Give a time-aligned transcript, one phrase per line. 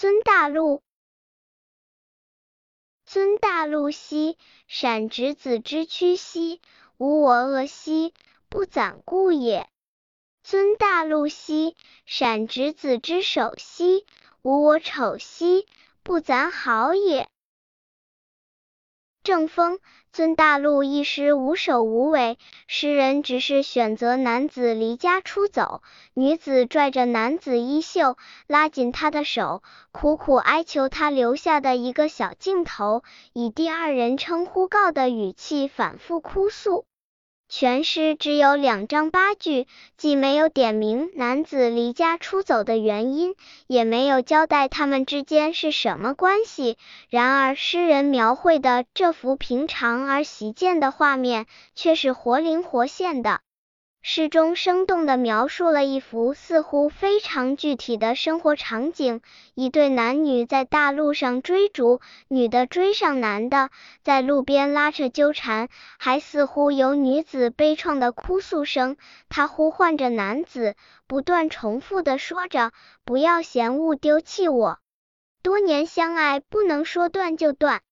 [0.00, 0.82] 尊大路，
[3.04, 6.62] 尊大路兮，闪直子之趋兮，
[6.96, 8.14] 无我恶兮，
[8.48, 9.68] 不攒故也。
[10.42, 11.76] 尊大路兮，
[12.06, 14.06] 闪直子之手兮，
[14.40, 15.68] 无我丑兮，
[16.02, 17.29] 不攒好也。
[19.22, 19.78] 正风，
[20.12, 25.82] 尊大陆一时无首无尾，诗人只是选择男子离家出走，
[26.14, 29.62] 女子拽着男子衣袖，拉紧他的手，
[29.92, 33.02] 苦苦哀求他留下的一个小镜头，
[33.34, 36.86] 以第二人称呼告的语气反复哭诉。
[37.52, 43.34] 全诗只有两章八句，既没有点明男子离家出走的原因，
[43.66, 46.78] 也没有交代他们之间是什么关系。
[47.08, 53.40] 然而，诗人描绘的这幅平常而习见的画面，却是活灵活现的。
[54.02, 59.20] 诗中生动地描述了一幅似乎非常具体的生活场景：
[59.54, 63.68] 一对男女在大路上追逐，女的追上男的，
[64.02, 68.96] 在路边拉扯纠缠，还似乎有女子悲怆的哭诉声。
[69.28, 72.72] 她呼唤着男子，不断重复的说着
[73.04, 74.78] ：“不要嫌恶丢弃我，
[75.42, 77.82] 多年相爱不能说断就断。”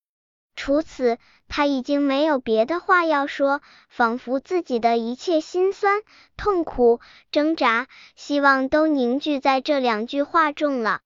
[0.58, 6.02] 除此，他已经没有别的话要说，仿佛自己的一切心酸、
[6.36, 11.00] 痛苦、挣扎、希望都凝聚在这两句话中了。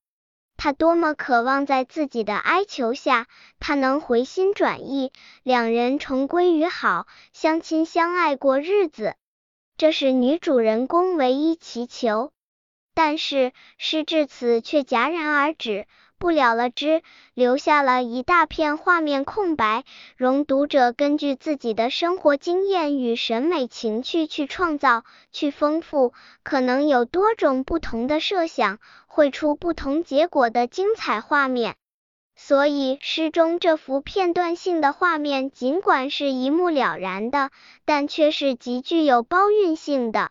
[0.57, 3.27] 他多么渴望在自己的哀求下，
[3.61, 9.17] 他能回心转意，两人重归于好，相亲相爱过日子。
[9.77, 12.33] 这是女主人公唯一祈求。
[12.95, 15.87] 但是诗至此却戛然而止。
[16.23, 17.03] 不了了之，
[17.35, 19.83] 留下了一大片画面空白，
[20.17, 26.13] 容读者根据自己的生活经验与审美情趣去创造、去丰富，
[26.45, 31.75] 可能有多种不同的设想，绘出不同结果的精彩画面。
[32.37, 37.51] 所以，诗中这幅片段性的画面，尽管是一目了然的，
[37.85, 40.31] 但却是极具有包蕴性的。